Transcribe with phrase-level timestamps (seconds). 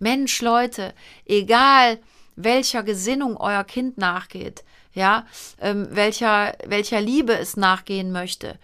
[0.00, 0.94] Mensch, Leute,
[1.26, 1.98] egal
[2.34, 5.26] welcher Gesinnung euer Kind nachgeht, ja,
[5.60, 8.58] ähm, welcher, welcher Liebe es nachgehen möchte.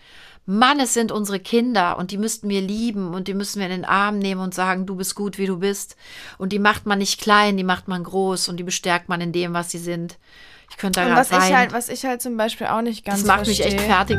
[0.46, 3.72] Mann, es sind unsere Kinder und die müssten wir lieben und die müssen wir in
[3.72, 5.96] den Arm nehmen und sagen, du bist gut, wie du bist.
[6.38, 9.32] Und die macht man nicht klein, die macht man groß und die bestärkt man in
[9.32, 10.18] dem, was sie sind.
[10.70, 13.04] Ich könnte da Und was gerade ich halt, was ich halt zum Beispiel auch nicht
[13.04, 13.66] ganz das macht verstehe.
[13.66, 14.18] mich echt fertig.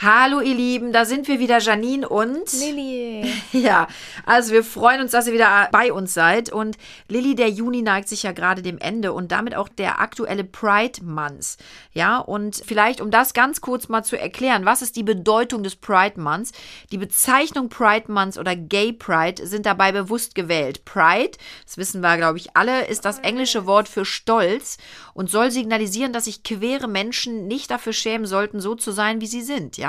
[0.00, 3.28] Hallo ihr Lieben, da sind wir wieder Janine und Lilly.
[3.52, 3.88] Ja,
[4.24, 6.52] also wir freuen uns, dass ihr wieder bei uns seid.
[6.52, 10.44] Und Lilly, der Juni neigt sich ja gerade dem Ende und damit auch der aktuelle
[10.44, 11.56] Pride Month.
[11.94, 15.74] Ja, und vielleicht, um das ganz kurz mal zu erklären, was ist die Bedeutung des
[15.74, 16.52] Pride Months?
[16.92, 20.84] Die Bezeichnung Pride Month oder Gay Pride sind dabei bewusst gewählt.
[20.84, 24.78] Pride, das wissen wir, glaube ich, alle, ist das englische Wort für Stolz
[25.12, 29.26] und soll signalisieren, dass sich queere Menschen nicht dafür schämen sollten, so zu sein, wie
[29.26, 29.76] sie sind.
[29.76, 29.87] Ja,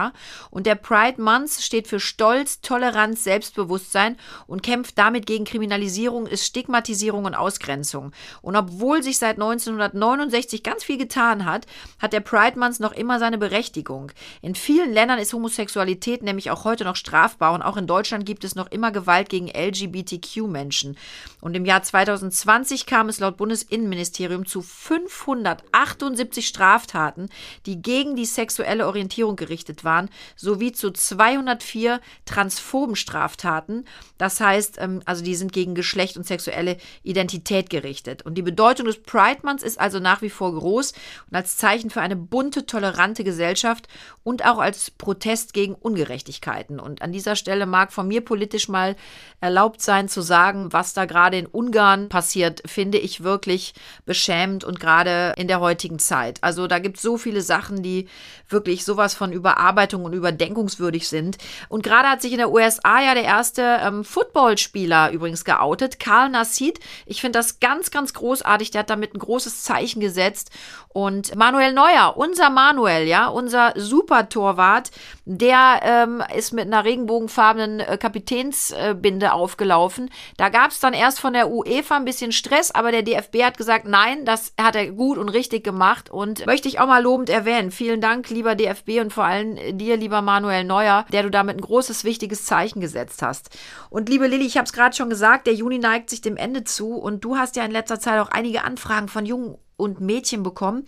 [0.52, 6.45] und der Pride Month steht für Stolz, Toleranz, Selbstbewusstsein und kämpft damit gegen Kriminalisierung, ist
[6.45, 8.11] Stigmatisierung und Ausgrenzung.
[8.42, 11.66] Und obwohl sich seit 1969 ganz viel getan hat,
[12.00, 14.11] hat der Pride Month noch immer seine Berechtigung.
[14.42, 18.44] In vielen Ländern ist Homosexualität nämlich auch heute noch strafbar und auch in Deutschland gibt
[18.44, 20.97] es noch immer Gewalt gegen LGBTQ-Menschen.
[21.42, 27.30] Und im Jahr 2020 kam es laut Bundesinnenministerium zu 578 Straftaten,
[27.66, 29.89] die gegen die sexuelle Orientierung gerichtet waren,
[30.36, 33.86] sowie zu 204 transphoben Straftaten.
[34.18, 38.23] Das heißt, ähm, also die sind gegen Geschlecht und sexuelle Identität gerichtet.
[38.23, 40.94] Und die Bedeutung des Pride Months ist also nach wie vor groß
[41.30, 43.88] und als Zeichen für eine bunte, tolerante Gesellschaft
[44.23, 46.80] und auch als Protest gegen Ungerechtigkeiten.
[46.80, 48.95] Und an dieser Stelle mag von mir politisch mal
[49.42, 53.73] erlaubt sein zu sagen, was da gerade in Ungarn passiert, finde ich wirklich
[54.06, 56.44] beschämend und gerade in der heutigen Zeit.
[56.44, 58.08] Also da gibt es so viele Sachen, die
[58.50, 59.32] wirklich sowas von
[59.80, 61.38] Überarbeitung und überdenkungswürdig sind.
[61.70, 66.30] Und gerade hat sich in der USA ja der erste ähm, Footballspieler übrigens geoutet, Karl
[66.30, 66.80] Nassid.
[67.06, 68.72] Ich finde das ganz, ganz großartig.
[68.72, 70.52] Der hat damit ein großes Zeichen gesetzt.
[70.92, 74.89] Und Manuel Neuer, unser Manuel, ja, unser Super-Torwart,
[75.26, 80.10] der ähm, ist mit einer regenbogenfarbenen äh, Kapitänsbinde aufgelaufen.
[80.38, 83.58] Da gab es dann erst von der UEFA ein bisschen Stress, aber der DFB hat
[83.58, 86.10] gesagt, nein, das hat er gut und richtig gemacht.
[86.10, 87.70] Und möchte ich auch mal lobend erwähnen.
[87.70, 91.62] Vielen Dank, lieber DFB und vor allem dir, lieber Manuel Neuer, der du damit ein
[91.62, 93.50] großes, wichtiges Zeichen gesetzt hast.
[93.90, 96.64] Und liebe Lilly, ich habe es gerade schon gesagt, der Juni neigt sich dem Ende
[96.64, 100.44] zu und du hast ja in letzter Zeit auch einige Anfragen von jungen und Mädchen
[100.44, 100.84] bekommen,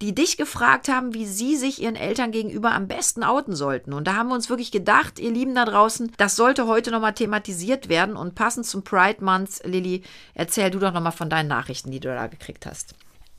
[0.00, 3.92] die dich gefragt haben, wie sie sich ihren Eltern gegenüber am besten outen sollten.
[3.92, 7.12] Und da haben wir uns wirklich gedacht, ihr Lieben da draußen, das sollte heute nochmal
[7.12, 8.16] thematisiert werden.
[8.16, 10.02] Und passend zum Pride Month, Lilly,
[10.34, 12.94] erzähl du doch nochmal von deinen Nachrichten, die du da gekriegt hast.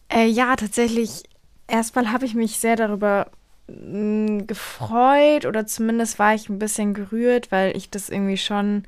[0.07, 1.23] Äh, ja, tatsächlich.
[1.67, 3.31] Erstmal habe ich mich sehr darüber
[4.47, 8.83] gefreut oder zumindest war ich ein bisschen gerührt, weil ich das irgendwie schon.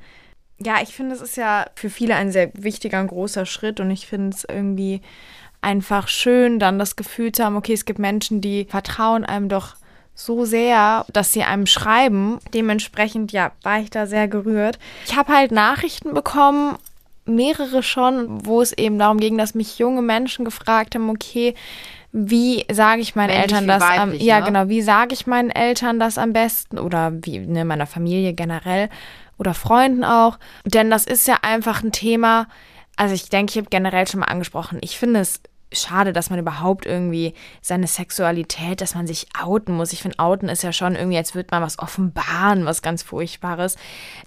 [0.58, 3.90] Ja, ich finde, es ist ja für viele ein sehr wichtiger und großer Schritt und
[3.90, 5.00] ich finde es irgendwie
[5.60, 9.76] einfach schön, dann das Gefühl zu haben, okay, es gibt Menschen, die vertrauen einem doch
[10.14, 12.38] so sehr, dass sie einem schreiben.
[12.52, 14.78] Dementsprechend, ja, war ich da sehr gerührt.
[15.06, 16.78] Ich habe halt Nachrichten bekommen,
[17.26, 21.54] mehrere schon, wo es eben darum ging, dass mich junge Menschen gefragt haben, okay,
[22.16, 24.46] wie sage ich meinen Männlich Eltern das am, weiblich, ja ne?
[24.46, 28.88] genau, wie sage ich meinen Eltern das am besten oder wie ne, meiner Familie generell
[29.36, 32.46] oder Freunden auch, denn das ist ja einfach ein Thema,
[32.94, 35.40] also ich denke, ich habe generell schon mal angesprochen, ich finde es
[35.74, 39.92] schade, dass man überhaupt irgendwie seine Sexualität, dass man sich outen muss.
[39.92, 43.76] Ich finde, outen ist ja schon irgendwie, als würde man was offenbaren, was ganz Furchtbares.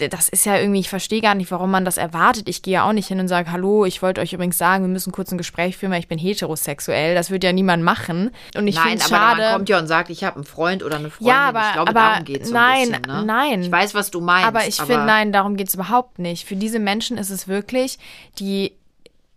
[0.10, 2.48] Das ist ja irgendwie, ich verstehe gar nicht, warum man das erwartet.
[2.50, 4.90] Ich gehe ja auch nicht hin und sage, hallo, ich wollte euch übrigens sagen, wir
[4.90, 7.16] müssen kurz ein Gespräch führen, weil ich bin heterosexuell.
[7.16, 8.32] Das wird ja niemand machen.
[8.56, 9.42] Und ich finde es aber schade.
[9.42, 11.28] man kommt ja und sagt, ich habe einen Freund oder eine Freundin.
[11.34, 13.20] Ja, aber- ich glaube, aber darum geht es nein, ein bisschen.
[13.22, 13.26] Ne?
[13.26, 13.62] nein.
[13.64, 14.48] Ich weiß, was du meinst.
[14.48, 16.48] Aber ich finde, nein, darum geht es überhaupt nicht.
[16.48, 17.98] Für diese Menschen ist es wirklich,
[18.40, 18.74] die,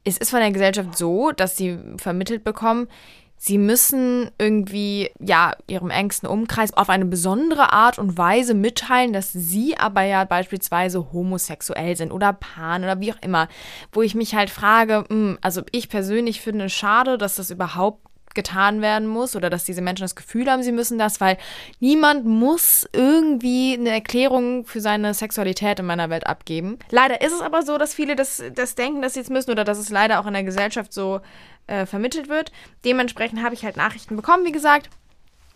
[0.04, 2.88] es ist von der Gesellschaft so, dass sie vermittelt bekommen,
[3.36, 9.32] sie müssen irgendwie, ja, ihrem engsten Umkreis auf eine besondere Art und Weise mitteilen, dass
[9.32, 13.48] sie aber ja beispielsweise homosexuell sind oder pan oder wie auch immer.
[13.92, 18.09] Wo ich mich halt frage, mh, also ich persönlich finde es schade, dass das überhaupt
[18.34, 21.36] getan werden muss oder dass diese Menschen das Gefühl haben, sie müssen das, weil
[21.80, 26.78] niemand muss irgendwie eine Erklärung für seine Sexualität in meiner Welt abgeben.
[26.90, 29.64] Leider ist es aber so, dass viele das, das denken, dass sie es müssen oder
[29.64, 31.20] dass es leider auch in der Gesellschaft so
[31.66, 32.52] äh, vermittelt wird.
[32.84, 34.90] Dementsprechend habe ich halt Nachrichten bekommen, wie gesagt.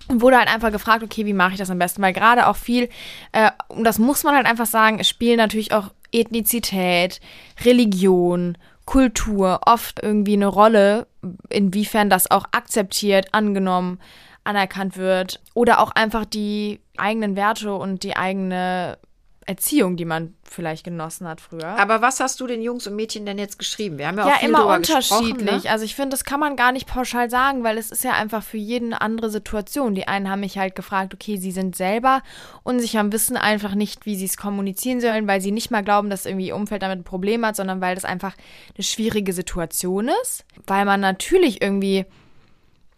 [0.09, 2.03] Und wurde halt einfach gefragt, okay, wie mache ich das am besten?
[2.03, 2.91] Weil gerade auch viel,
[3.32, 7.20] äh, und das muss man halt einfach sagen, spielen natürlich auch Ethnizität,
[7.65, 11.07] Religion, Kultur oft irgendwie eine Rolle,
[11.49, 13.99] inwiefern das auch akzeptiert, angenommen,
[14.45, 15.41] anerkannt wird.
[15.55, 18.99] Oder auch einfach die eigenen Werte und die eigene
[19.46, 21.67] Erziehung, die man vielleicht genossen hat früher.
[21.67, 23.99] Aber was hast du den Jungs und Mädchen denn jetzt geschrieben?
[23.99, 25.64] Wir haben ja, ja auch viel immer unterschiedlich.
[25.64, 25.70] ne?
[25.70, 28.43] Also ich finde, das kann man gar nicht pauschal sagen, weil es ist ja einfach
[28.43, 29.94] für jeden eine andere Situation.
[29.94, 32.23] Die einen haben mich halt gefragt, okay, sie sind selber
[32.62, 36.11] unsicher und wissen einfach nicht, wie sie es kommunizieren sollen, weil sie nicht mal glauben,
[36.11, 38.35] dass irgendwie ihr Umfeld damit ein Problem hat, sondern weil das einfach
[38.75, 40.44] eine schwierige Situation ist.
[40.67, 42.06] Weil man natürlich irgendwie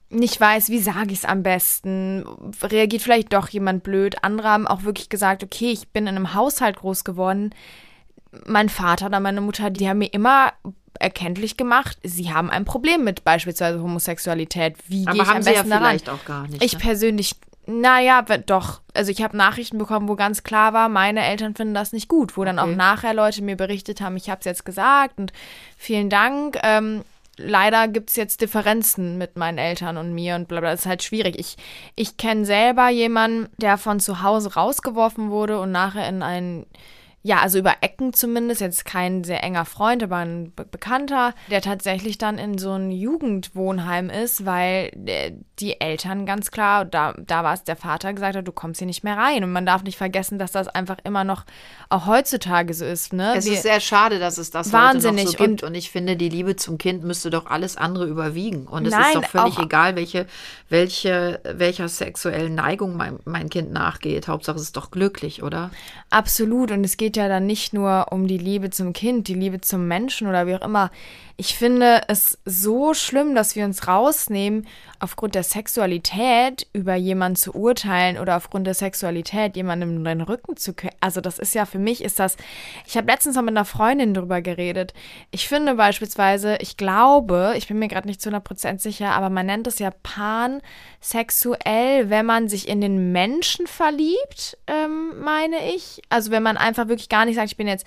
[0.09, 2.25] nicht weiß, wie sage ich es am besten,
[2.63, 4.17] reagiert vielleicht doch jemand blöd.
[4.23, 7.55] Andere haben auch wirklich gesagt, okay, ich bin in einem Haushalt groß geworden.
[8.47, 10.53] Mein Vater oder meine Mutter, die haben mir immer
[11.01, 14.77] erkenntlich gemacht, sie haben ein Problem mit beispielsweise Homosexualität.
[14.89, 15.89] Wie gehe ich am ja besten daran?
[15.89, 16.63] vielleicht auch gar nicht.
[16.63, 16.79] Ich ne?
[16.79, 17.35] persönlich,
[17.67, 18.81] naja, doch.
[18.95, 22.37] Also ich habe Nachrichten bekommen, wo ganz klar war, meine Eltern finden das nicht gut,
[22.37, 25.33] wo dann auch nachher Leute mir berichtet haben, ich habe es jetzt gesagt und
[25.77, 26.59] vielen Dank.
[26.63, 27.03] Ähm,
[27.37, 30.71] leider gibt es jetzt Differenzen mit meinen Eltern und mir und bla bla.
[30.71, 31.39] Das ist halt schwierig.
[31.39, 31.57] Ich,
[31.95, 36.67] ich kenne selber jemanden, der von zu Hause rausgeworfen wurde und nachher in ein
[37.27, 41.61] ja, also über Ecken zumindest, jetzt kein sehr enger Freund, aber ein Be Bekannter, der
[41.61, 47.43] tatsächlich dann in so ein Jugendwohnheim ist, weil äh, die Eltern ganz klar, da, da
[47.43, 49.43] war es der Vater, gesagt hat, du kommst hier nicht mehr rein.
[49.43, 51.45] Und man darf nicht vergessen, dass das einfach immer noch
[51.89, 53.13] auch heutzutage so ist.
[53.13, 53.35] Ne?
[53.37, 55.27] Es Wir- ist sehr schade, dass es das Wahnsinnig.
[55.27, 55.63] heute noch so gibt.
[55.65, 58.67] Und, ich finde, die Liebe zum Kind müsste doch alles andere überwiegen.
[58.69, 60.27] Und es Nein, ist doch völlig egal, welche,
[60.69, 64.29] welche, welcher sexuellen Neigung mein, mein Kind nachgeht.
[64.29, 65.71] Hauptsache, es ist doch glücklich, oder?
[66.11, 66.71] Absolut.
[66.71, 69.89] Und es geht ja dann nicht nur um die Liebe zum Kind, die Liebe zum
[69.89, 70.91] Menschen oder wie auch immer.
[71.39, 74.67] Ich finde es so schlimm, dass wir uns rausnehmen,
[75.01, 80.73] aufgrund der Sexualität über jemanden zu urteilen oder aufgrund der Sexualität jemandem den Rücken zu
[80.73, 80.95] können.
[81.01, 82.37] Also das ist ja für mich ist das.
[82.87, 84.95] Ich habe letztens noch mit einer Freundin drüber geredet.
[85.31, 89.47] Ich finde beispielsweise, ich glaube, ich bin mir gerade nicht zu 100% sicher, aber man
[89.47, 89.91] nennt es ja
[91.07, 96.03] pansexuell, wenn man sich in den Menschen verliebt, ähm, meine ich.
[96.09, 97.87] Also wenn man einfach wirklich gar nicht sagt, ich bin jetzt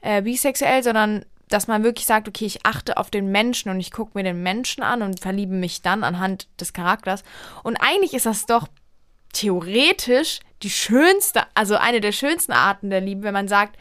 [0.00, 3.92] äh, bisexuell, sondern dass man wirklich sagt, okay, ich achte auf den Menschen und ich
[3.92, 7.22] gucke mir den Menschen an und verliebe mich dann anhand des Charakters.
[7.62, 8.66] Und eigentlich ist das doch
[9.32, 13.76] theoretisch die schönste, also eine der schönsten Arten der Liebe, wenn man sagt,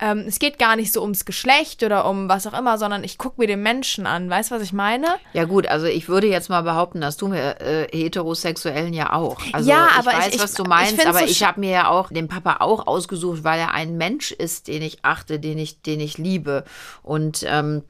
[0.00, 3.18] ähm, es geht gar nicht so ums Geschlecht oder um was auch immer, sondern ich
[3.18, 4.28] gucke mir den Menschen an.
[4.30, 5.06] Weißt du, was ich meine?
[5.32, 9.38] Ja gut, also ich würde jetzt mal behaupten, das tun wir äh, Heterosexuellen ja auch.
[9.52, 11.42] Also Ja, ich aber ich- weiß, ich- was du ich meinst, find's aber so ich
[11.44, 15.04] habe mir ja auch den Papa auch ausgesucht, weil er ein Mensch ist, den ich
[15.04, 16.64] achte, den ich, den ich liebe.
[17.02, 17.82] Und ähm,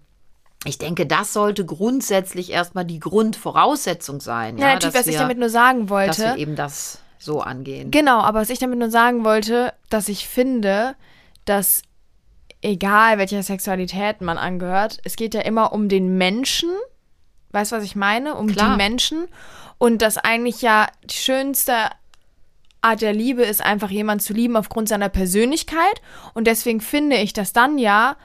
[0.64, 4.58] ich denke, das sollte grundsätzlich erstmal die Grundvoraussetzung sein.
[4.58, 6.22] Ja, Ja, natürlich, dass was ich wir- damit nur sagen dass wollte.
[6.22, 7.90] wir eben das so angehen.
[7.90, 10.94] Genau, aber was ich damit nur sagen wollte, dass ich finde,
[11.44, 11.82] dass
[12.62, 16.70] egal welcher Sexualität man angehört, es geht ja immer um den Menschen.
[17.50, 18.36] Weißt du, was ich meine?
[18.36, 18.70] Um Klar.
[18.70, 19.26] die Menschen.
[19.78, 21.74] Und dass eigentlich ja die schönste
[22.82, 26.00] Art der Liebe ist, einfach jemanden zu lieben aufgrund seiner Persönlichkeit.
[26.34, 28.16] Und deswegen finde ich, dass dann ja,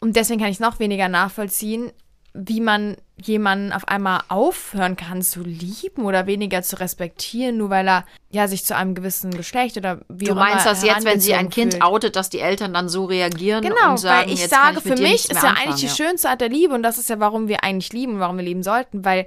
[0.00, 1.92] und deswegen kann ich es noch weniger nachvollziehen,
[2.34, 7.88] wie man jemanden auf einmal aufhören kann zu lieben oder weniger zu respektieren, nur weil
[7.88, 11.34] er ja sich zu einem gewissen Geschlecht oder wie Du meinst das jetzt, wenn sie
[11.34, 11.84] ein Kind fühlt.
[11.84, 14.82] outet, dass die Eltern dann so reagieren Genau, und sagen, weil ich jetzt sage, ich
[14.84, 17.18] für mich ist ja anfangen, eigentlich die schönste Art der Liebe und das ist ja,
[17.18, 19.26] warum wir eigentlich lieben und warum wir lieben sollten, weil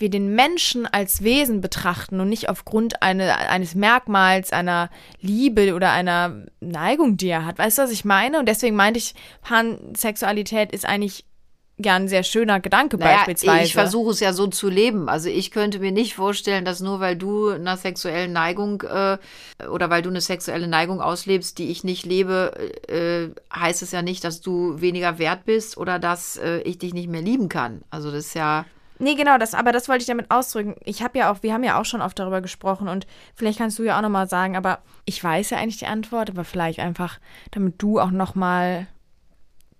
[0.00, 4.90] wir den Menschen als Wesen betrachten und nicht aufgrund eine, eines Merkmals, einer
[5.20, 7.58] Liebe oder einer Neigung, die er hat.
[7.58, 8.38] Weißt du, was ich meine?
[8.38, 11.24] Und deswegen meinte ich, Pansexualität ist eigentlich
[11.78, 13.64] ja ein sehr schöner Gedanke Naja, beispielsweise.
[13.64, 15.08] ich versuche es ja so zu leben.
[15.08, 19.18] Also ich könnte mir nicht vorstellen, dass nur weil du einer sexuellen Neigung äh,
[19.68, 22.52] oder weil du eine sexuelle Neigung auslebst, die ich nicht lebe,
[22.88, 26.94] äh, heißt es ja nicht, dass du weniger wert bist oder dass äh, ich dich
[26.94, 27.82] nicht mehr lieben kann.
[27.90, 28.64] Also das ist ja.
[29.00, 30.74] Nee, genau, das, aber das wollte ich damit ausdrücken.
[30.84, 33.06] Ich habe ja auch, wir haben ja auch schon oft darüber gesprochen und
[33.36, 36.42] vielleicht kannst du ja auch nochmal sagen, aber ich weiß ja eigentlich die Antwort, aber
[36.42, 37.20] vielleicht einfach,
[37.52, 38.88] damit du auch nochmal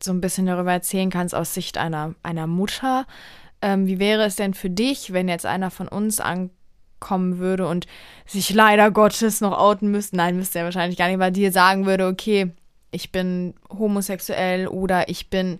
[0.02, 3.06] so ein bisschen darüber erzählen kannst aus Sicht einer, einer Mutter.
[3.60, 7.86] Ähm, wie wäre es denn für dich, wenn jetzt einer von uns ankommen würde und
[8.26, 10.16] sich leider Gottes noch outen müsste?
[10.16, 12.52] Nein, müsste er wahrscheinlich gar nicht, bei dir sagen würde, okay,
[12.90, 15.58] ich bin homosexuell oder ich bin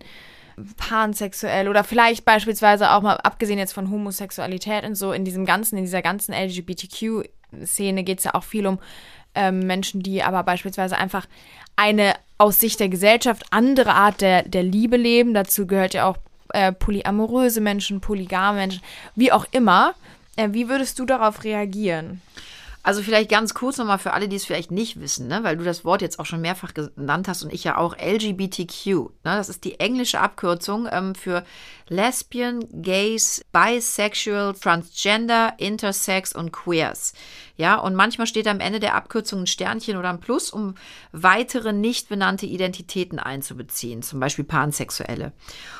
[0.77, 5.77] pansexuell oder vielleicht beispielsweise auch mal abgesehen jetzt von Homosexualität und so in diesem ganzen,
[5.77, 8.79] in dieser ganzen LGBTQ-Szene geht es ja auch viel um
[9.35, 11.27] ähm, Menschen, die aber beispielsweise einfach
[11.79, 15.33] eine aus Sicht der Gesellschaft andere Art der, der Liebe leben.
[15.33, 16.17] Dazu gehört ja auch
[16.49, 18.81] äh, polyamoröse Menschen, polygame Menschen,
[19.15, 19.93] wie auch immer.
[20.35, 22.21] Äh, wie würdest du darauf reagieren?
[22.81, 25.43] Also vielleicht ganz kurz nochmal für alle, die es vielleicht nicht wissen, ne?
[25.43, 28.85] weil du das Wort jetzt auch schon mehrfach genannt hast und ich ja auch LGBTQ.
[28.85, 29.11] Ne?
[29.23, 31.45] Das ist die englische Abkürzung ähm, für
[31.89, 37.13] Lesbian, Gays, Bisexual, Transgender, Intersex und Queers.
[37.59, 40.75] Ja, und manchmal steht am Ende der Abkürzung ein Sternchen oder ein Plus, um
[41.11, 45.33] weitere nicht benannte Identitäten einzubeziehen, zum Beispiel Pansexuelle.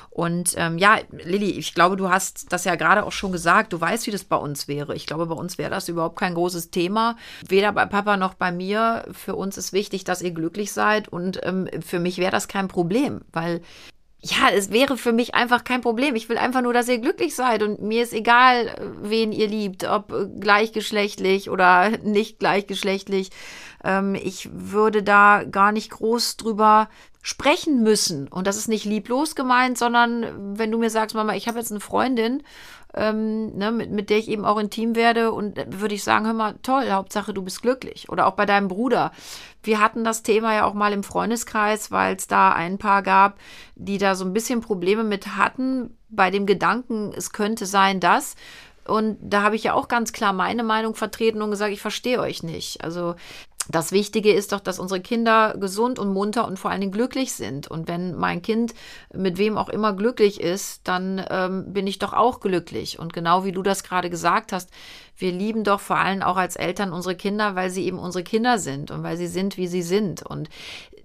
[0.10, 3.72] Und ähm, ja, Lilly, ich glaube, du hast das ja gerade auch schon gesagt.
[3.72, 4.94] Du weißt, wie das bei uns wäre.
[4.94, 7.16] Ich glaube, bei uns wäre das überhaupt kein großes Thema.
[7.48, 9.06] Weder bei Papa noch bei mir.
[9.14, 11.08] Für uns ist wichtig, dass ihr glücklich seid.
[11.08, 13.62] Und ähm, für mich wäre das kein Problem, weil
[14.22, 16.16] ja, es wäre für mich einfach kein Problem.
[16.16, 19.86] Ich will einfach nur, dass ihr glücklich seid und mir ist egal, wen ihr liebt,
[19.86, 23.30] ob gleichgeschlechtlich oder nicht gleichgeschlechtlich.
[23.84, 26.90] Ähm, ich würde da gar nicht groß drüber
[27.22, 28.28] sprechen müssen.
[28.28, 31.72] Und das ist nicht lieblos gemeint, sondern wenn du mir sagst, Mama, ich habe jetzt
[31.72, 32.44] eine Freundin,
[33.00, 36.34] ähm, ne, mit, mit der ich eben auch intim werde, und würde ich sagen, hör
[36.34, 38.10] mal, toll, Hauptsache du bist glücklich.
[38.10, 39.12] Oder auch bei deinem Bruder.
[39.64, 43.40] Wir hatten das Thema ja auch mal im Freundeskreis, weil es da ein paar gab,
[43.76, 48.36] die da so ein bisschen Probleme mit hatten, bei dem Gedanken, es könnte sein, dass.
[48.86, 52.20] Und da habe ich ja auch ganz klar meine Meinung vertreten und gesagt, ich verstehe
[52.20, 52.84] euch nicht.
[52.84, 53.16] Also
[53.70, 57.34] das Wichtige ist doch, dass unsere Kinder gesund und munter und vor allen Dingen glücklich
[57.34, 57.68] sind.
[57.68, 58.74] Und wenn mein Kind
[59.14, 62.98] mit wem auch immer glücklich ist, dann ähm, bin ich doch auch glücklich.
[62.98, 64.72] Und genau wie du das gerade gesagt hast,
[65.16, 68.58] wir lieben doch vor allem auch als Eltern unsere Kinder, weil sie eben unsere Kinder
[68.58, 70.24] sind und weil sie sind, wie sie sind.
[70.24, 70.50] Und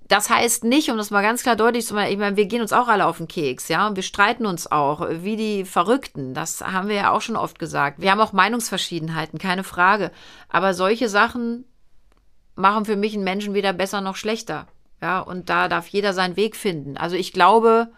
[0.09, 2.62] das heißt nicht, um das mal ganz klar deutlich zu machen, ich meine, wir gehen
[2.62, 6.33] uns auch alle auf den Keks, ja, und wir streiten uns auch, wie die Verrückten.
[6.33, 8.00] Das haben wir ja auch schon oft gesagt.
[8.00, 10.11] Wir haben auch Meinungsverschiedenheiten, keine Frage.
[10.49, 11.64] Aber solche Sachen
[12.54, 14.66] machen für mich einen Menschen weder besser noch schlechter.
[15.00, 16.96] Ja, und da darf jeder seinen Weg finden.
[16.96, 17.90] Also ich glaube,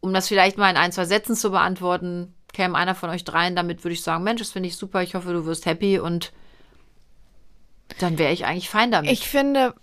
[0.00, 3.56] um das vielleicht mal in ein, zwei Sätzen zu beantworten, käme einer von euch dreien,
[3.56, 6.32] damit würde ich sagen, Mensch, das finde ich super, ich hoffe, du wirst happy und
[7.98, 9.10] dann wäre ich eigentlich fein damit.
[9.10, 9.74] Ich finde,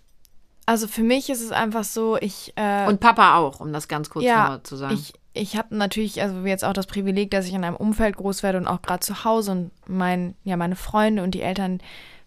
[0.65, 2.53] also für mich ist es einfach so, ich.
[2.55, 4.93] Äh, und Papa auch, um das ganz kurz ja, nochmal zu sagen.
[4.93, 8.43] Ich, ich habe natürlich, also jetzt auch das Privileg, dass ich in einem Umfeld groß
[8.43, 11.79] werde und auch gerade zu Hause und mein, ja, meine Freunde und die Eltern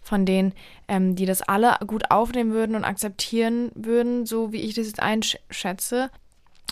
[0.07, 0.53] von denen,
[0.87, 5.01] ähm, die das alle gut aufnehmen würden und akzeptieren würden, so wie ich das jetzt
[5.01, 6.09] einschätze.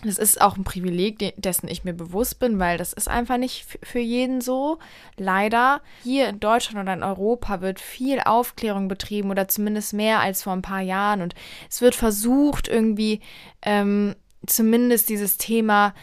[0.04, 3.66] Das ist auch ein Privileg, dessen ich mir bewusst bin, weil das ist einfach nicht
[3.82, 4.78] für jeden so.
[5.18, 10.44] Leider hier in Deutschland oder in Europa wird viel Aufklärung betrieben oder zumindest mehr als
[10.44, 11.22] vor ein paar Jahren.
[11.22, 11.34] Und
[11.70, 13.22] es wird versucht, irgendwie
[13.62, 14.16] ähm,
[14.46, 15.94] zumindest dieses Thema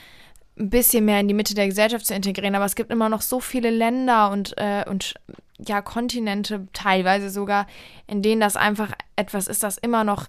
[0.58, 2.54] ein bisschen mehr in die Mitte der Gesellschaft zu integrieren.
[2.54, 5.14] Aber es gibt immer noch so viele Länder und, äh, und
[5.66, 7.66] ja, Kontinente teilweise sogar,
[8.06, 10.26] in denen das einfach etwas ist, das immer noch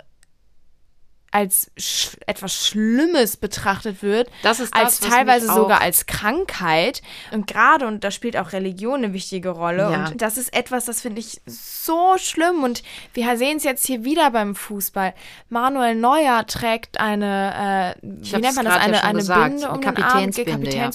[1.33, 7.01] als sch etwas Schlimmes betrachtet wird, das ist das, als teilweise sogar als Krankheit.
[7.31, 9.91] Und gerade, und da spielt auch Religion eine wichtige Rolle.
[9.91, 10.07] Ja.
[10.07, 12.63] Und das ist etwas, das finde ich so schlimm.
[12.63, 15.15] Und wir sehen es jetzt hier wieder beim Fußball.
[15.49, 19.89] Manuel Neuer trägt eine, äh, wie nennt man das, eine, eine gesagt, Binde um den
[19.89, 20.75] Arm, Kapitänsbinde.
[20.75, 20.91] Ja.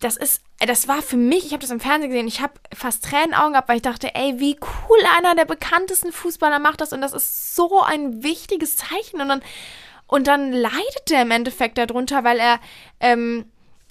[0.00, 3.04] Das ist das war für mich, ich habe das im Fernsehen gesehen, ich habe fast
[3.04, 7.02] Tränenaugen gehabt, weil ich dachte, ey, wie cool einer der bekanntesten Fußballer macht das und
[7.02, 9.42] das ist so ein wichtiges Zeichen und dann
[10.06, 12.60] und dann leidet er im Endeffekt darunter, weil er
[13.00, 13.46] ähm,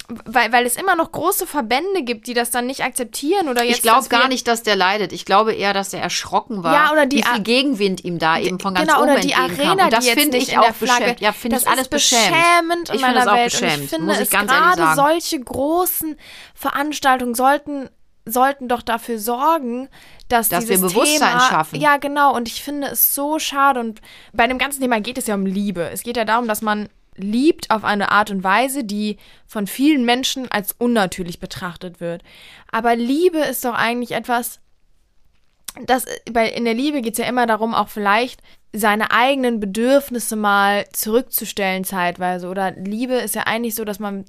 [0.08, 3.78] weil, weil es immer noch große Verbände gibt, die das dann nicht akzeptieren oder jetzt.
[3.78, 5.12] Ich glaube gar nicht, dass der leidet.
[5.12, 8.38] Ich glaube eher, dass er erschrocken war, ja, oder die wie viel Gegenwind ihm da
[8.38, 11.20] eben von ganz genau, oben oder die Arena, Und das finde ich auch beschämend.
[11.20, 12.90] Ja, finde ich alles beschämend.
[12.92, 13.52] ich meiner das auch Welt.
[13.52, 16.16] Beschämend, Und ich finde muss ich es ganz ehrlich gerade solche großen
[16.54, 17.88] Veranstaltungen sollten
[18.26, 19.88] sollten doch dafür sorgen,
[20.28, 21.80] dass, dass dieses wir Bewusstsein Thema, schaffen.
[21.80, 22.34] Ja, genau.
[22.34, 23.80] Und ich finde es so schade.
[23.80, 24.02] Und
[24.32, 25.88] bei dem ganzen Thema geht es ja um Liebe.
[25.90, 29.16] Es geht ja darum, dass man liebt auf eine Art und Weise, die
[29.46, 32.22] von vielen Menschen als unnatürlich betrachtet wird.
[32.70, 34.60] Aber Liebe ist doch eigentlich etwas,
[35.84, 38.42] das, weil in der Liebe geht es ja immer darum, auch vielleicht
[38.72, 42.48] seine eigenen Bedürfnisse mal zurückzustellen zeitweise.
[42.48, 44.24] Oder Liebe ist ja eigentlich so, dass man,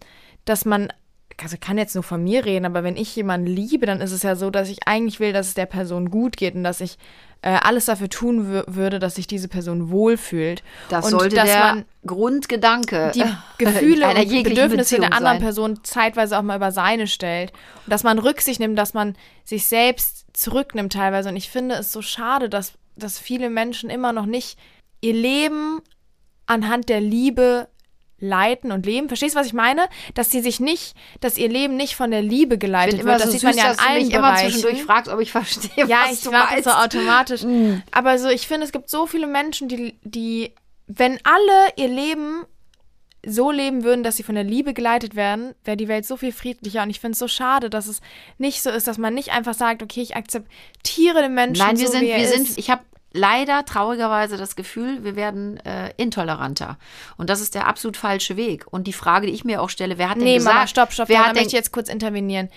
[0.45, 0.93] dass man
[1.41, 4.23] also kann jetzt nur von mir reden, aber wenn ich jemanden liebe, dann ist es
[4.23, 6.97] ja so, dass ich eigentlich will, dass es der Person gut geht und dass ich
[7.41, 10.63] äh, alles dafür tun würde, dass sich diese Person wohlfühlt.
[10.89, 13.23] Das und sollte dass der man Grundgedanke die
[13.63, 15.41] Gefühle einer und Bedürfnisse der Beziehung anderen sein.
[15.41, 17.51] Person zeitweise auch mal über seine stellt.
[17.85, 21.29] Und dass man Rücksicht nimmt, dass man sich selbst zurücknimmt teilweise.
[21.29, 24.57] Und ich finde es so schade, dass, dass viele Menschen immer noch nicht
[25.01, 25.81] ihr Leben
[26.47, 27.67] anhand der Liebe
[28.19, 29.07] leiten und leben.
[29.07, 29.87] Verstehst du, was ich meine?
[30.13, 33.21] Dass sie sich nicht, dass ihr Leben nicht von der Liebe geleitet immer wird.
[33.21, 34.51] Das so sieht süß, man ja in allen mich immer Bereichen.
[34.51, 36.51] zwischendurch fragst, ob ich verstehe, Ja, was ich du meinst.
[36.53, 37.43] das so automatisch.
[37.43, 37.81] Mm.
[37.91, 40.51] Aber so, ich finde, es gibt so viele Menschen, die, die,
[40.87, 42.43] wenn alle ihr Leben
[43.25, 46.31] so leben würden, dass sie von der Liebe geleitet werden, wäre die Welt so viel
[46.31, 46.83] friedlicher.
[46.83, 47.99] Und ich finde es so schade, dass es
[48.37, 51.65] nicht so ist, dass man nicht einfach sagt, okay, ich akzeptiere den Menschen.
[51.65, 52.83] Nein, wir so, sind, wie wir sind, ich habe
[53.13, 56.77] leider traurigerweise das Gefühl, wir werden äh, intoleranter.
[57.17, 58.65] Und das ist der absolut falsche Weg.
[58.69, 60.93] Und die Frage, die ich mir auch stelle, wer hat denn Nee, gesagt, Mama, stopp,
[60.93, 62.49] stopp, wer da hat denn, möchte ich jetzt kurz intervenieren.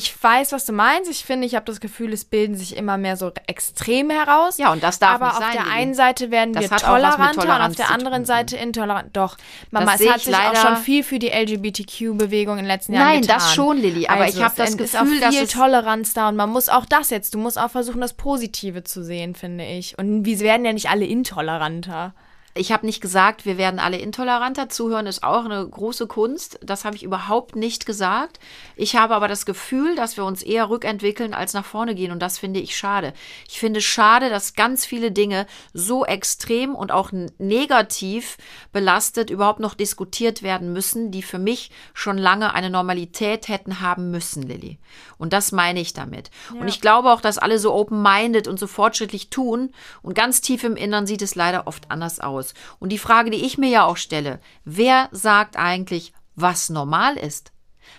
[0.00, 1.10] Ich weiß, was du meinst.
[1.10, 4.56] Ich finde, ich habe das Gefühl, es bilden sich immer mehr so Extreme heraus.
[4.56, 5.74] Ja, und das darf Aber nicht auf sein, der Lili.
[5.74, 8.24] einen Seite werden Das wir toleranter und auf der anderen.
[8.24, 9.16] Seite intolerant.
[9.16, 9.36] Doch,
[9.72, 12.92] Mama, Das es hat ich sich auch schon viel für die LGBTQ-Bewegung in den letzten
[12.92, 13.38] Jahren Nein, getan.
[13.38, 15.50] das schon, Lilly, aber also, ich habe das es ist auch Gefühl, dass viel es-
[15.50, 19.02] Toleranz da und man muss auch das jetzt, du musst auch versuchen, das Positive zu
[19.02, 19.98] sehen, finde ich.
[19.98, 22.14] Und wir werden ja nicht alle intoleranter.
[22.58, 24.68] Ich habe nicht gesagt, wir werden alle intoleranter.
[24.68, 26.58] Zuhören ist auch eine große Kunst.
[26.60, 28.40] Das habe ich überhaupt nicht gesagt.
[28.74, 32.10] Ich habe aber das Gefühl, dass wir uns eher rückentwickeln als nach vorne gehen.
[32.10, 33.12] Und das finde ich schade.
[33.48, 38.38] Ich finde schade, dass ganz viele Dinge so extrem und auch negativ
[38.72, 44.10] belastet überhaupt noch diskutiert werden müssen, die für mich schon lange eine Normalität hätten haben
[44.10, 44.78] müssen, Lilly.
[45.16, 46.30] Und das meine ich damit.
[46.52, 49.70] Und ich glaube auch, dass alle so open-minded und so fortschrittlich tun.
[50.02, 52.47] Und ganz tief im Innern sieht es leider oft anders aus.
[52.78, 57.52] Und die Frage, die ich mir ja auch stelle, wer sagt eigentlich, was normal ist?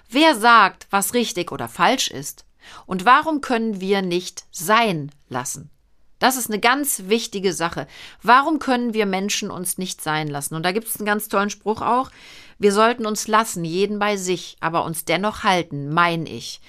[0.09, 2.45] Wer sagt, was richtig oder falsch ist?
[2.85, 5.71] Und warum können wir nicht sein lassen?
[6.19, 7.87] Das ist eine ganz wichtige Sache.
[8.21, 10.55] Warum können wir Menschen uns nicht sein lassen?
[10.55, 12.11] Und da gibt es einen ganz tollen Spruch auch.
[12.59, 16.59] Wir sollten uns lassen, jeden bei sich, aber uns dennoch halten, mein ich.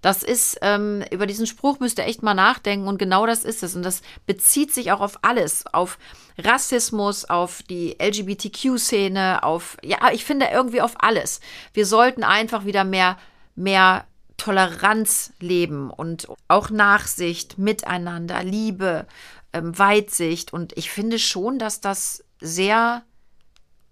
[0.00, 3.62] Das ist, ähm, über diesen Spruch müsst ihr echt mal nachdenken und genau das ist
[3.62, 3.74] es.
[3.74, 5.98] Und das bezieht sich auch auf alles, auf
[6.38, 11.40] Rassismus, auf die LGBTQ-Szene, auf, ja, ich finde irgendwie auf alles.
[11.74, 13.18] Wir sollten einfach wieder mehr,
[13.56, 14.06] mehr
[14.40, 19.06] Toleranz leben und auch Nachsicht, Miteinander, Liebe,
[19.52, 20.54] ähm, Weitsicht.
[20.54, 23.02] Und ich finde schon, dass das sehr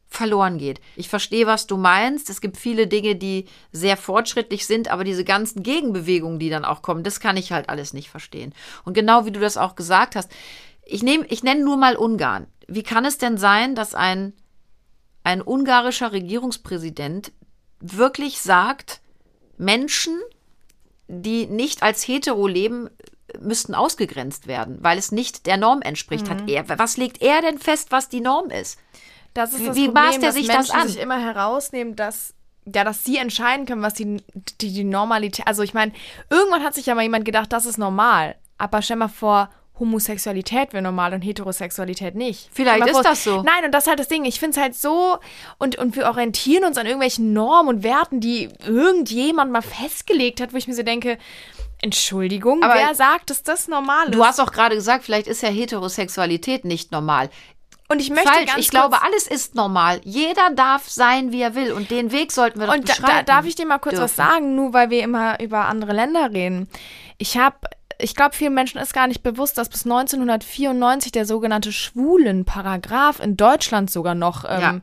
[0.09, 0.81] verloren geht.
[0.97, 2.31] Ich verstehe, was du meinst.
[2.31, 6.81] Es gibt viele Dinge, die sehr fortschrittlich sind, aber diese ganzen Gegenbewegungen, die dann auch
[6.81, 8.55] kommen, das kann ich halt alles nicht verstehen.
[8.87, 10.31] Und genau wie du das auch gesagt hast,
[10.87, 12.47] ich nehme, ich nenne nur mal Ungarn.
[12.67, 14.33] Wie kann es denn sein, dass ein,
[15.25, 17.33] ein ungarischer Regierungspräsident
[17.81, 19.03] wirklich sagt,
[19.59, 20.19] Menschen,
[21.09, 22.89] die nicht als hetero leben,
[23.41, 26.31] müssten ausgegrenzt werden, weil es nicht der Norm entspricht.
[26.31, 28.79] Hat er, was legt er denn fest, was die Norm ist?
[29.35, 30.89] Das ist das Wie Problem, maßt er dass sich das Menschen an?
[30.89, 32.35] sich immer herausnehmen, dass
[32.75, 34.23] ja, dass sie entscheiden können, was die,
[34.61, 35.47] die, die Normalität.
[35.47, 35.93] Also ich meine,
[36.29, 38.37] irgendwann hat sich ja mal jemand gedacht, das ist normal.
[38.59, 39.49] Aber stell mal vor,
[39.81, 42.49] Homosexualität wäre normal und Heterosexualität nicht.
[42.53, 43.43] Vielleicht ist das so.
[43.43, 44.25] Nein, und das ist halt das Ding.
[44.25, 45.19] Ich finde es halt so,
[45.59, 50.53] und, und wir orientieren uns an irgendwelchen Normen und Werten, die irgendjemand mal festgelegt hat,
[50.53, 51.19] wo ich mir so denke,
[51.81, 54.15] Entschuldigung, Aber wer sagt, dass das normal ist?
[54.15, 57.31] Du hast auch gerade gesagt, vielleicht ist ja Heterosexualität nicht normal.
[57.89, 60.01] und ich möchte Falsch, ganz ich glaube, alles ist normal.
[60.03, 61.73] Jeder darf sein, wie er will.
[61.73, 64.17] Und den Weg sollten wir doch Und da, da darf ich dir mal kurz was
[64.17, 64.31] dürfen.
[64.31, 66.69] sagen, nur weil wir immer über andere Länder reden.
[67.17, 67.57] Ich habe,
[67.99, 73.37] ich glaube, vielen Menschen ist gar nicht bewusst, dass bis 1994 der sogenannte Schwulen-Paragraph in
[73.37, 74.83] Deutschland sogar noch ähm,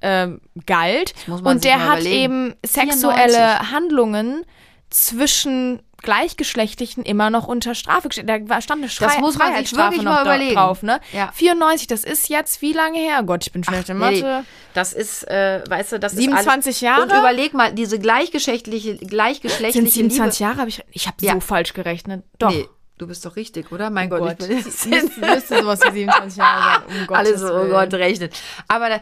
[0.00, 1.14] ähm, galt.
[1.28, 2.22] Und der hat überlegen.
[2.22, 3.72] eben sexuelle 94.
[3.72, 4.44] Handlungen
[4.90, 8.28] zwischen Gleichgeschlechtlichen immer noch unter Strafe gestellt.
[8.48, 10.54] Da stand eine Schrei Das muss man sich wirklich noch mal überlegen.
[10.54, 10.82] drauf.
[10.82, 11.00] Ne?
[11.12, 11.30] Ja.
[11.32, 13.22] 94, das ist jetzt wie lange her?
[13.22, 14.44] Gott, ich bin schlecht in Nee, Mathe.
[14.74, 16.80] das ist, äh, weißt du, das 27 ist.
[16.80, 17.02] Jahre?
[17.02, 20.48] Und überleg mal, diese gleichgeschlechtliche, Sind gleichgeschlechtliche 27 Liebe.
[20.50, 20.60] Jahre?
[20.62, 21.32] Hab ich ich habe Ja.
[21.34, 22.24] so falsch gerechnet.
[22.38, 22.50] Doch.
[22.50, 22.66] Nee,
[22.98, 23.90] du bist doch richtig, oder?
[23.90, 24.88] Mein Oh Gott, Gott, ich müsste,
[25.20, 27.06] müsste sowas wie 27 Jahre sein.
[27.08, 27.68] Um Alle so, oh.
[27.68, 28.30] Gott, rechnen.
[28.68, 29.00] Aber da,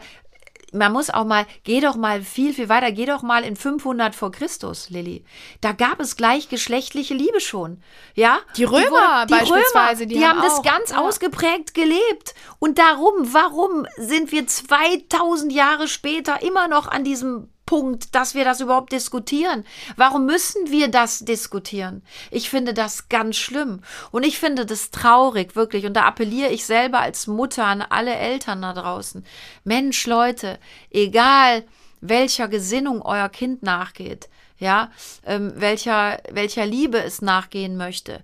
[0.75, 4.13] man muss auch mal, geh doch mal viel, viel weiter, geh doch mal in 500
[4.13, 5.23] vor Christus, Lilly.
[5.61, 7.81] Da gab es gleichgeschlechtliche Liebe schon.
[8.13, 8.39] Ja?
[8.57, 10.97] Die Römer wurden- beispielsweise, Römer, die die, haben, haben das ganz ja.
[10.97, 12.35] ausgeprägt gelebt.
[12.59, 18.45] Und darum, warum sind wir 2000 Jahre später immer noch an diesem Punkt, dass wir
[18.45, 19.65] das überhaupt diskutieren.
[19.95, 22.03] Warum müssen wir das diskutieren?
[22.31, 23.81] Ich finde das ganz schlimm.
[24.11, 25.85] Und ich finde das traurig, wirklich.
[25.85, 29.25] Und da appelliere ich selber als Mutter an alle Eltern da draußen.
[29.63, 30.59] Mensch, Leute,
[30.91, 31.63] egal
[32.01, 34.91] welcher Gesinnung euer Kind nachgeht, ja,
[35.25, 38.23] ähm, welcher, welcher Liebe es nachgehen möchte.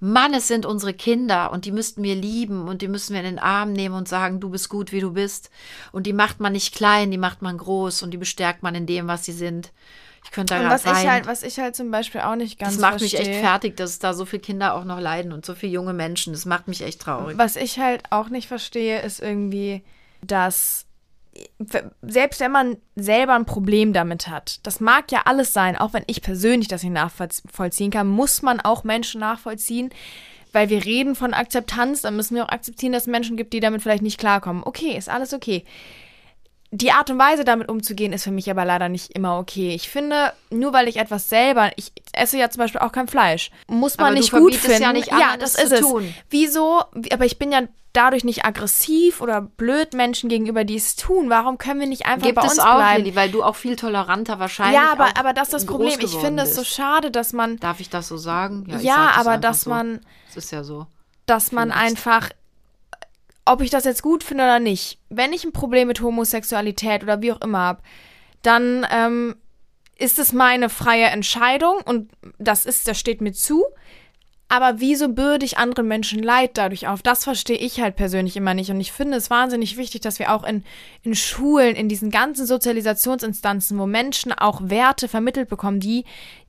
[0.00, 3.26] Mann, es sind unsere Kinder und die müssten wir lieben und die müssen wir in
[3.26, 5.50] den Arm nehmen und sagen, du bist gut, wie du bist.
[5.92, 8.86] Und die macht man nicht klein, die macht man groß und die bestärkt man in
[8.86, 9.72] dem, was sie sind.
[10.24, 12.74] Ich könnte da Und was ich, halt, was ich halt zum Beispiel auch nicht ganz
[12.74, 15.44] das macht mich verstehe, echt fertig, dass da so viele Kinder auch noch leiden und
[15.44, 16.32] so viele junge Menschen.
[16.32, 17.36] Das macht mich echt traurig.
[17.36, 19.82] Was ich halt auch nicht verstehe, ist irgendwie,
[20.22, 20.86] dass
[22.02, 26.04] selbst wenn man selber ein Problem damit hat, das mag ja alles sein, auch wenn
[26.06, 29.90] ich persönlich das nicht nachvollziehen kann, muss man auch Menschen nachvollziehen,
[30.52, 33.60] weil wir reden von Akzeptanz, dann müssen wir auch akzeptieren, dass es Menschen gibt, die
[33.60, 34.64] damit vielleicht nicht klarkommen.
[34.64, 35.64] Okay, ist alles okay.
[36.72, 39.74] die Art und Weise damit umzugehen ist für mich aber leider nicht immer okay.
[39.74, 43.50] Ich finde, nur weil ich etwas selber, ich esse ja zum Beispiel auch kein Fleisch,
[43.68, 44.82] muss man Aber nicht gut finden.
[44.82, 45.80] ja nicht ja, das ist zu es.
[45.80, 46.14] tun.
[46.28, 46.84] Wieso?
[47.12, 51.28] Aber ich bin ja dadurch nicht aggressiv oder blöd Menschen gegenüber, die es tun.
[51.30, 53.04] Warum können wir nicht einfach Gibt bei es uns auch, bleiben?
[53.04, 55.98] Lilly, weil du auch viel toleranter wahrscheinlich ja, aber, aber das ist das Problem.
[56.00, 58.66] Ich finde es so schade, dass man, Darf ich das so sagen?
[58.68, 59.70] ich ja, sag aber dass so.
[59.70, 60.86] man, Es ist ja so.
[61.26, 62.30] dass man einfach,
[63.44, 67.22] ob ich das jetzt gut finde oder nicht, wenn ich ein Problem mit Homosexualität oder
[67.22, 67.82] wie auch immer habe,
[68.42, 69.36] dann ähm,
[69.98, 73.64] ist es meine freie Entscheidung und das ist, das steht mir zu.
[74.52, 77.02] Aber wieso bürde ich anderen Menschen Leid dadurch auf?
[77.02, 78.68] Das verstehe ich halt persönlich immer nicht.
[78.72, 80.64] Und ich finde es wahnsinnig wichtig, dass wir auch in,
[81.04, 86.04] in Schulen, in diesen ganzen Sozialisationsinstanzen, wo Menschen auch Werte vermittelt bekommen, die,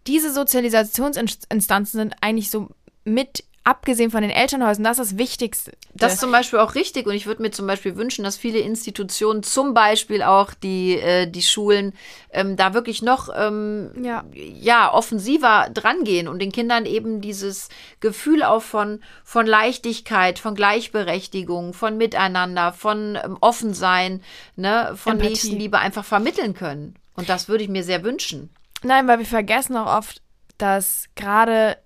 [0.08, 2.70] diese Sozialisationsinstanzen sind eigentlich so
[3.04, 5.72] mit, abgesehen von den Elternhäusern, das ist das Wichtigste.
[5.94, 8.60] Das ist zum Beispiel auch richtig und ich würde mir zum Beispiel wünschen, dass viele
[8.60, 11.94] Institutionen, zum Beispiel auch die, äh, die Schulen,
[12.32, 14.24] ähm, da wirklich noch ähm, Ja.
[14.34, 17.70] ja, offensiver drangehen und den Kindern eben dieses
[18.00, 24.22] Gefühl auch von, von Leichtigkeit, von Gleichberechtigung, von Miteinander, von ähm, Offensein,
[24.56, 25.30] ne, von Empathie.
[25.30, 26.96] Nächstenliebe einfach vermitteln können.
[27.16, 28.50] Und das würde ich mir sehr wünschen.
[28.84, 30.22] Nein, weil wir vergessen auch oft,
[30.58, 31.78] dass gerade,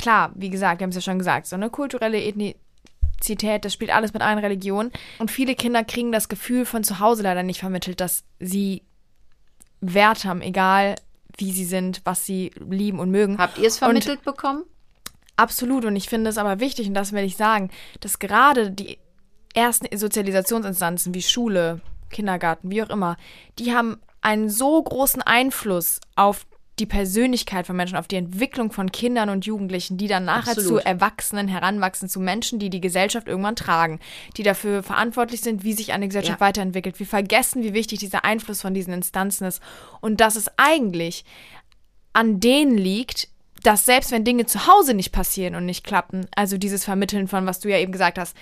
[0.00, 3.92] klar, wie gesagt, wir haben es ja schon gesagt, so eine kulturelle Ethnizität, das spielt
[3.94, 4.90] alles mit allen Religionen.
[5.18, 8.82] Und viele Kinder kriegen das Gefühl von zu Hause leider nicht vermittelt, dass sie
[9.80, 10.96] Wert haben, egal
[11.36, 13.38] wie sie sind, was sie lieben und mögen.
[13.38, 14.64] Habt ihr es Und- vermittelt bekommen?
[15.36, 15.84] Absolut.
[15.86, 18.98] Und ich finde es aber wichtig, und das will ich sagen, dass gerade die
[19.54, 23.16] ersten Sozialisationsinstanzen wie Schule, Kindergarten, wie auch immer,
[23.58, 26.46] die haben einen so großen Einfluss auf
[26.80, 30.80] die Persönlichkeit von Menschen, auf die Entwicklung von Kindern und Jugendlichen, die dann nachher Absolut.
[30.80, 34.00] zu Erwachsenen heranwachsen, zu Menschen, die die Gesellschaft irgendwann tragen,
[34.36, 36.46] die dafür verantwortlich sind, wie sich eine Gesellschaft Ja.
[36.46, 36.98] weiterentwickelt.
[36.98, 39.62] Wir vergessen, wie wichtig dieser Einfluss von diesen Instanzen ist
[40.00, 41.24] und dass es eigentlich
[42.12, 43.28] an denen liegt,
[43.62, 47.46] dass selbst wenn Dinge zu Hause nicht passieren und nicht klappen, also dieses Vermitteln von,
[47.46, 48.36] was du ja eben gesagt hast,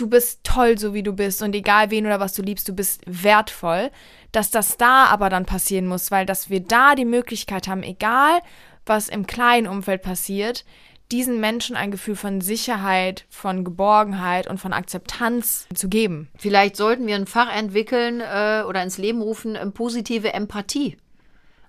[0.00, 2.72] du bist toll, so wie du bist und egal wen oder was du liebst, du
[2.74, 3.90] bist wertvoll,
[4.32, 8.40] dass das da aber dann passieren muss, weil dass wir da die Möglichkeit haben, egal
[8.86, 10.64] was im kleinen Umfeld passiert,
[11.10, 16.28] diesen Menschen ein Gefühl von Sicherheit, von Geborgenheit und von Akzeptanz zu geben.
[16.36, 20.98] Vielleicht sollten wir ein Fach entwickeln äh, oder ins Leben rufen, ähm, positive Empathie.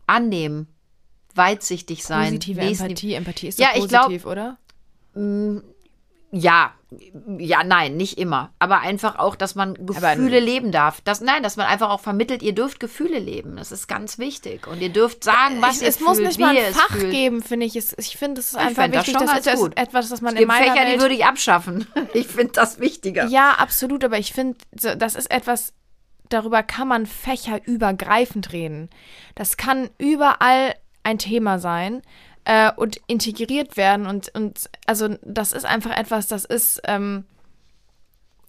[0.08, 0.68] Annehmen,
[1.36, 2.26] weitsichtig sein.
[2.40, 3.14] Positive Empathie.
[3.14, 4.58] Empathie ist Ja, doch ich glaub- positiv, oder?
[6.32, 6.74] Ja,
[7.38, 8.52] ja, nein, nicht immer.
[8.58, 11.02] Aber einfach auch, dass man Gefühle leben darf.
[11.02, 13.58] Das, nein, dass man einfach auch vermittelt, ihr dürft Gefühle leben.
[13.58, 14.66] Das ist ganz wichtig.
[14.66, 16.98] Und ihr dürft sagen, was ich, ihr es fühlt, muss nicht mal ein es Fach
[16.98, 17.76] geben, finde ich.
[17.76, 19.20] Es, ich finde, es ist einfach fänd das wichtig.
[19.20, 19.78] schon Das ist ganz es- gut.
[19.78, 21.02] etwas, das man Es in gibt meiner Fächer, die Welt...
[21.02, 21.88] würde ich abschaffen.
[22.14, 23.28] Ich finde das wichtiger.
[23.28, 25.74] ja, absolut, aber ich finde, das ist etwas,
[26.30, 28.90] darüber kann man fächerübergreifend reden.
[29.36, 30.74] Das kann überall
[31.04, 32.02] ein Thema sein
[32.50, 34.08] äh, und integriert werden.
[34.08, 36.82] Und, und also das ist einfach etwas, das ist...
[36.86, 37.26] Ähm,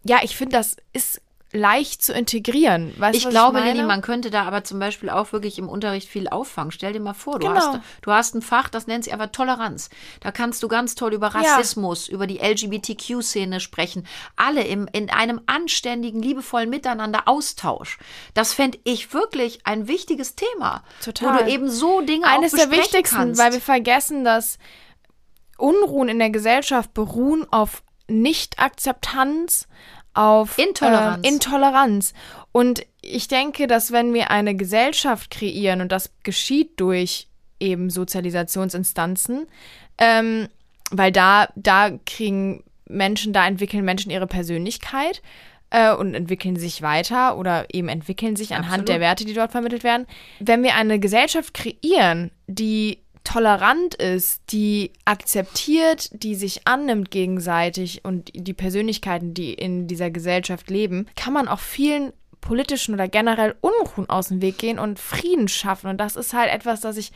[0.03, 1.21] ja, ich finde, das ist
[1.53, 2.95] leicht zu integrieren.
[2.97, 3.65] Weißt Ich glaube, ich?
[3.65, 6.71] Lilly, man könnte da aber zum Beispiel auch wirklich im Unterricht viel auffangen.
[6.71, 7.57] Stell dir mal vor, du, Genau.
[7.59, 9.91] hast, du hast ein Fach, das nennt sich einfach Toleranz.
[10.21, 11.41] Da kannst du ganz toll über Ja.
[11.57, 14.07] Rassismus, über die LGBTQ-Szene sprechen.
[14.37, 17.99] Alle im, in einem anständigen, liebevollen Miteinander Austausch.
[18.35, 20.85] Das fände ich wirklich ein wichtiges Thema.
[21.05, 21.35] Total.
[21.41, 23.41] Wo du eben so Dinge Eines auch der besprechen wichtigsten, kannst.
[23.41, 24.59] weil wir vergessen, dass
[25.59, 29.67] Unruhen in der Gesellschaft beruhen auf Nicht-Akzeptanz,
[30.15, 31.27] auf Intoleranz.
[31.27, 32.15] äh, Intoleranz.
[32.53, 37.29] Und ich denke, dass wenn wir eine Gesellschaft kreieren, und das geschieht durch
[37.61, 39.47] eben Sozialisationsinstanzen,
[39.99, 40.49] ähm,
[40.91, 45.23] weil da, da kriegen Menschen, da entwickeln Menschen ihre Persönlichkeit
[45.71, 48.89] äh, und entwickeln sich weiter oder eben entwickeln sich anhand Absolut.
[48.89, 50.07] der Werte, die dort vermittelt werden.
[50.41, 58.31] Wenn wir eine Gesellschaft kreieren, die tolerant ist, die akzeptiert, die sich annimmt gegenseitig und
[58.35, 64.09] die Persönlichkeiten, die in dieser Gesellschaft leben, kann man auch vielen politischen oder generell Unruhen
[64.09, 65.89] aus dem Weg gehen und Frieden schaffen.
[65.91, 67.13] Und das ist halt etwas, das ich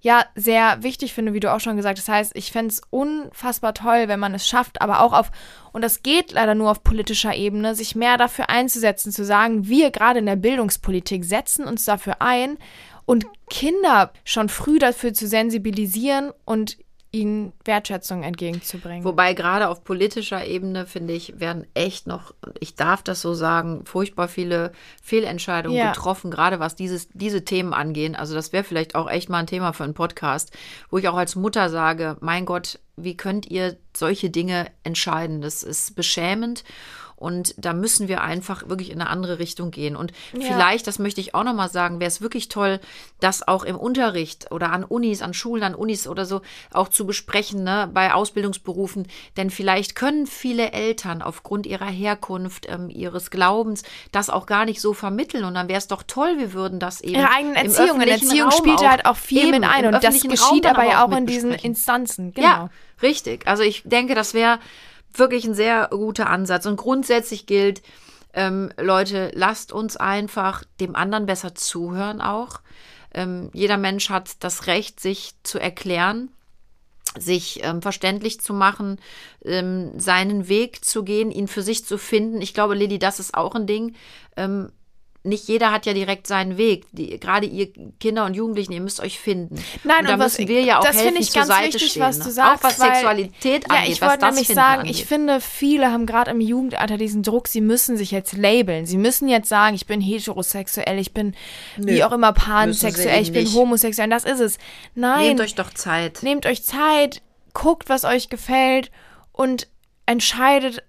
[0.00, 2.08] ja sehr wichtig finde, wie du auch schon gesagt hast.
[2.08, 5.30] Das heißt, ich fände es unfassbar toll, wenn man es schafft, aber auch auf,
[5.72, 9.90] und das geht leider nur auf politischer Ebene, sich mehr dafür einzusetzen, zu sagen, wir
[9.90, 12.58] gerade in der Bildungspolitik setzen uns dafür ein
[13.06, 16.76] und Kinder schon früh dafür zu sensibilisieren und
[17.12, 19.04] ihnen Wertschätzung entgegenzubringen.
[19.04, 23.86] Wobei gerade auf politischer Ebene, finde ich, werden echt noch, ich darf das so sagen,
[23.86, 25.92] furchtbar viele Fehlentscheidungen Ja.
[25.92, 28.16] getroffen, gerade was dieses, diese Themen angehen.
[28.16, 30.50] Also das wäre vielleicht auch echt mal ein Thema für einen Podcast,
[30.90, 35.40] wo ich auch als Mutter sage, mein Gott, wie könnt ihr solche Dinge entscheiden?
[35.40, 36.64] Das ist beschämend.
[37.16, 39.96] Und da müssen wir einfach wirklich in eine andere Richtung gehen.
[39.96, 40.40] Und Ja.
[40.42, 42.78] vielleicht, das möchte ich auch nochmal sagen, wäre es wirklich toll,
[43.20, 47.06] das auch im Unterricht oder an Unis, an Schulen, an Unis oder so auch zu
[47.06, 49.06] besprechen, ne, bei Ausbildungsberufen.
[49.38, 54.80] Denn vielleicht können viele Eltern aufgrund ihrer Herkunft, ähm, ihres Glaubens, das auch gar nicht
[54.82, 55.44] so vermitteln.
[55.44, 57.14] Und dann wäre es doch toll, wir würden das eben.
[57.14, 57.88] Ihre eigenen Erziehung.
[57.96, 59.86] Öffentlichen Erziehung Raum spielt auch, halt auch viel eben, mit ein.
[59.86, 61.52] Und das geschieht aber ja auch in diesen.
[61.52, 62.32] Instanzen.
[62.34, 62.46] Genau.
[62.46, 62.70] Ja,
[63.02, 63.46] richtig.
[63.46, 64.58] Also ich denke, das wäre
[65.18, 66.66] wirklich ein sehr guter Ansatz.
[66.66, 67.82] Und grundsätzlich gilt,
[68.34, 72.60] ähm, Leute, lasst uns einfach dem anderen besser zuhören auch.
[73.14, 76.30] Ähm, jeder Mensch hat das Recht, sich zu erklären,
[77.18, 79.00] sich ähm, verständlich zu machen,
[79.42, 82.42] ähm, seinen Weg zu gehen, ihn für sich zu finden.
[82.42, 83.94] Ich glaube, Lilly, das ist auch ein Ding.
[85.26, 86.86] Nicht jeder hat ja direkt seinen Weg.
[86.92, 87.68] Die, gerade ihr
[88.00, 89.56] Kinder und Jugendlichen, ihr müsst euch finden.
[89.84, 91.48] Nein, und da und was- müssen wir ja auch das helfen, finde ich zur ganz
[91.48, 92.02] Seite wichtig, stehen.
[92.02, 92.24] was ne?
[92.24, 94.94] du sagst, auch was weil- Sexualität Ja, angeht, ich was wollte das nämlich sagen, angeht.
[94.96, 98.86] ich finde, viele haben gerade im Jugendalter diesen Druck, sie müssen sich jetzt labeln.
[98.86, 101.34] Sie müssen jetzt sagen, ich bin heterosexuell, ich bin
[101.76, 103.54] wie auch immer pansexuell, ich bin nicht.
[103.54, 104.08] homosexuell.
[104.08, 104.58] Das ist es.
[104.94, 106.20] Nein, Nehmt euch doch Zeit.
[106.22, 108.90] nehmt euch Zeit, guckt, was euch gefällt
[109.32, 109.66] und
[110.06, 110.82] entscheidet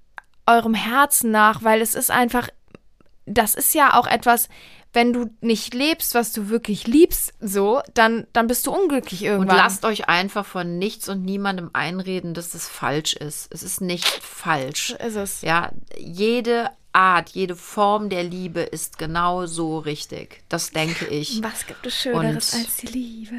[0.45, 2.49] eurem Herzen nach, weil es ist einfach,
[3.27, 4.49] das ist ja auch etwas,
[4.93, 9.27] wenn du nicht lebst, was du wirklich liebst, so, dann, dann bist du unglücklich Und
[9.27, 9.57] irgendwann.
[9.57, 13.53] lasst euch einfach von nichts und niemandem einreden, dass das falsch ist.
[13.53, 14.91] Es ist nicht falsch.
[14.91, 15.41] ist es.
[15.41, 20.41] Ja, jede Art, jede Form der Liebe ist genau so richtig.
[20.49, 21.43] Das denke ich.
[21.43, 23.35] Was gibt es Schöneres Und- als die Liebe?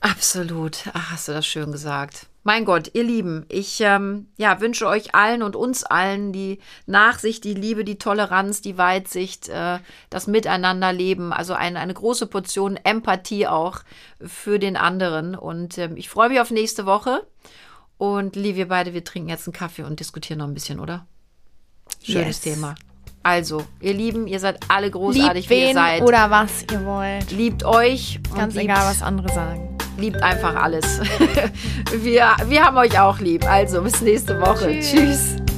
[0.00, 0.84] Absolut.
[0.94, 2.26] Ach, hast du das schön gesagt.
[2.42, 7.44] Mein Gott, ihr Lieben, ich ähm, ja, wünsche euch allen und uns allen die Nachsicht,
[7.44, 13.46] die Liebe, die Toleranz, die Weitsicht, äh, das Miteinanderleben, also eine, eine große Portion Empathie
[13.46, 13.80] auch
[14.24, 15.34] für den anderen.
[15.34, 17.26] Und ähm, ich freue mich auf nächste Woche.
[17.98, 21.06] Und Lee, wir beide, wir trinken jetzt einen Kaffee und diskutieren noch ein bisschen, oder?
[22.02, 22.54] Schönes Yes.
[22.54, 22.74] Thema.
[23.22, 26.00] Also, ihr Lieben, ihr seid alle großartig, Liebt wie ihr seid.
[26.00, 27.30] oder was ihr wollt.
[27.32, 28.18] liebt euch.
[28.34, 29.76] Ganz egal, was andere sagen.
[30.00, 30.84] Liebt einfach alles.
[31.92, 33.48] wir, wir haben euch auch lieb.
[33.48, 34.80] Also bis nächste Woche.
[34.80, 34.90] Tschüss.
[34.90, 35.49] Tschüss.